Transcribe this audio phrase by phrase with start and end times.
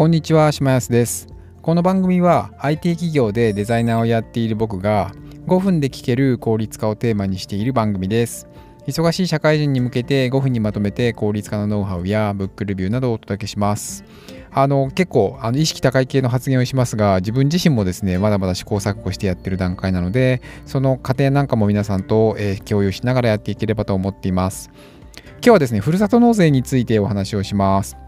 [0.00, 1.28] こんにちは、島安です。
[1.60, 5.12] この番組は IT 企業でデザイナーをやっている僕が
[5.46, 8.48] 5分で聞ける効率化をテーマにしている番組です。
[8.86, 14.02] 忙しい社会人に向けて5分にまとめて効率化のノウハウやブックレビューなどをお届けします。
[14.50, 24.70] あの結構あの意識高い系の発言をしますが自分自身もですねまだまだ試行錯誤してやってる段階なのでその過程なんかも皆さんと、えー共有しながらやっていければと思っています。
[25.34, 27.99] 今日はですねふるさと納税についてお話をします。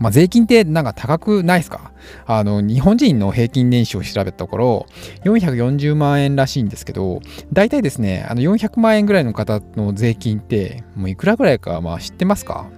[0.00, 1.92] まあ、税金ってなんか高くないですか？
[2.26, 4.86] あの日本人の平均年収を調べたところ
[5.24, 7.20] 440万円らしいんですけど
[7.52, 12.70] 大体ですねあの400万円ぐらいの方の税金ってもういくらぐらいかまあ知ってますか？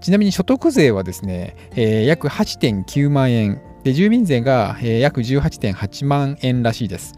[0.00, 7.14] ちなみに所得税はですね、えー約8.9万円で住民税が、えー約18.8万円らしいです。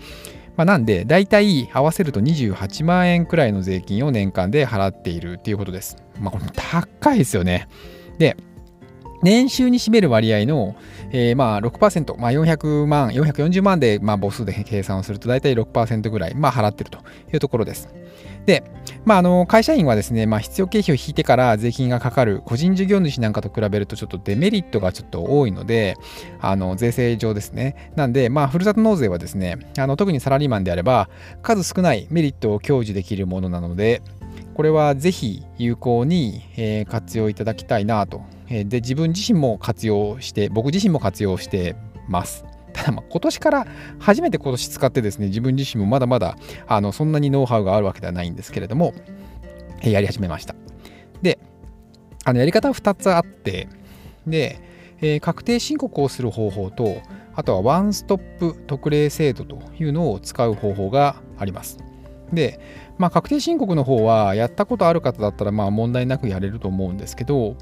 [0.56, 5.96] まあ、なんで大体合わせると28万円くらいの税金を年間で払っているっていうことです。
[6.18, 7.68] まあ、これ高いですよね。
[8.18, 8.36] で
[9.22, 10.76] 年収に占める割合の、
[11.10, 16.98] えーまあ6%、まあ、400万、440万で、まあ、母数で計算をすると大体6%ぐらい、まあ、払ってると
[17.32, 17.88] いうところです。
[18.46, 18.64] で、
[19.04, 25.96] まあ、あの会社員はですね、まあ、必要経費を引いてから税金がかかる個人事業主なんかと比べるとちょっとデメリットがちょっと多いので、
[26.40, 27.92] あの税制上ですね。
[27.94, 31.10] なんで、まあ、ふるさと納税はですね、あの特にサラリーマンであれば、
[31.42, 34.00] 数少ないメリットを享受できるものなので、
[34.58, 38.22] これはぜひ有効に、え活用いただきたいなと。
[38.48, 41.76] えで、自分自身も活用して、僕自身も活用して
[42.08, 42.44] ます。
[42.74, 43.66] ただま今年から
[44.00, 46.36] 初めて今年使ってですね、自分自身もまだまだ
[46.66, 48.94] あのそんなにノウハウがあるわけではないんですけれども、
[49.80, 50.56] えやり始めました。
[51.22, 51.38] で、
[52.24, 53.68] あのやり方は2つあって、
[54.26, 54.58] で、
[55.00, 57.00] えー確定申告をする方法と、
[57.36, 61.78] あとはワンストップ特例制度というのを使う方法があります。
[62.32, 62.60] で、
[62.98, 67.56] まあ、確定申告の方はやったことある方だったらまあ問題なくやれると思うんですけど、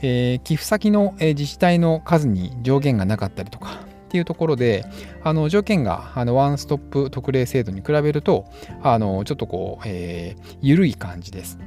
[0.00, 4.84] えー寄付先の自治体の数に上限がなかったりとかっていうところで
[5.22, 8.46] あの条件があのワンストップ特例制度に比べると
[8.82, 11.58] あのちょっとこう、えー緩い感じです。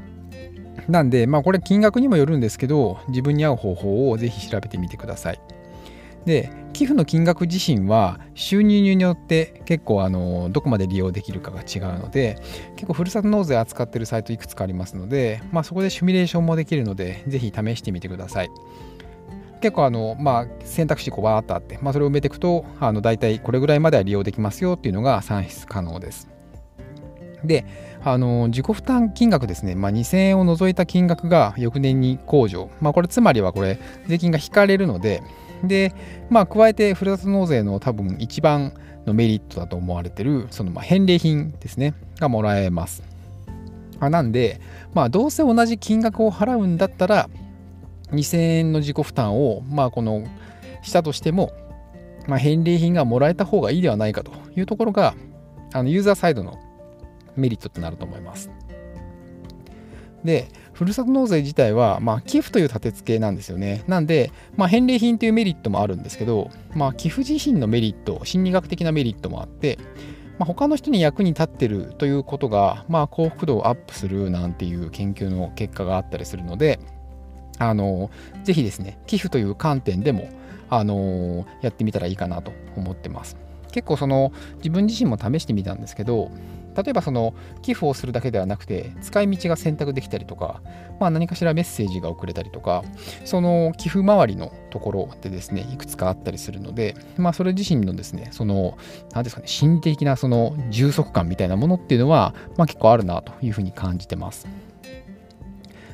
[0.87, 5.39] なんで、まあ、これ金額にもよるんですけど自分に合う方法をぜひ調べてみてください。
[6.25, 12.41] で寄付の金額自身は収入によって結構あのどこまで利用できるかが違うので
[12.75, 18.49] 結構ふるさと納税扱ってるサイトいくつかありますので、まあ、そこでシミュレーションもできるのでぜひ試してみてください。
[19.61, 26.27] 結構あの、まあ、選択肢こうバーっとあって、まあ、それを埋めていくとあの大体これぐらいまでは利用できますよっていうのが算出可能です。
[27.43, 27.65] で
[28.03, 35.21] あの自己負担金額ですね、まあ、2000円を除いた金額が翌年に控除、まあ、これつまりはこれ税金が引かれるので。
[35.63, 35.93] で、
[36.31, 38.73] まあ、加えてふるさと納税の多分一番
[39.05, 41.93] のメリットだと思われてるそのまあ返礼品ですね。
[42.19, 43.03] がもらえます。
[43.99, 44.59] あなんで、
[44.93, 47.29] まあ、どうせ同じ金額を払うんだったら
[48.11, 50.23] 2000円の自己負担をまあこの
[50.81, 51.53] したとしても、
[52.27, 55.13] まあ、返礼品がもらえた方がいいではないかというところが
[55.73, 56.57] あのユーザーサイドの
[57.35, 58.49] メリットとなると思います。
[60.23, 63.83] で、ふるさと納税自体は、まあ、寄付という立て付けなんですよね。
[63.87, 69.79] なんで、まあ、返礼品というメリットもあるんですけど、まあ、寄付自身のメリット、心理学的なメリットもあって、
[70.37, 76.79] まあ、他の人に役に立ってるということが、まあ、幸福度をアップするなんていう研究の結果があったりするので、
[77.59, 78.09] あの
[78.43, 80.29] ぜひですね、寄付という観点でも、
[80.69, 83.37] あのやってみたらいいかなと思ってます。
[83.71, 86.31] 結構その自分自身も試してみたんですけど、
[86.75, 90.61] 例えばその寄付をするだけではなくて使い道が選択できたりとか、
[90.99, 92.83] まあ、何かしらメッセージが送れたりとか
[93.25, 98.77] その寄付周りのところでですねいくつかあったりするので、まあ、それ自身のですねその
[99.13, 104.47] 何ですかね心理的なその充足感みたいなものっていうのは、まあ、結構あるなというふうに感じてます。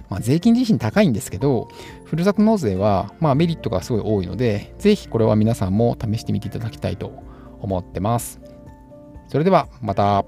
[0.09, 1.67] まあ、税金自身高いんですけど、
[2.05, 7.11] ふるさと納税はまあメリットがすごい多いので、ぜひこれは皆さんも試してみていただきたいと
[7.59, 8.39] 思ってます。
[9.27, 10.25] それではまた。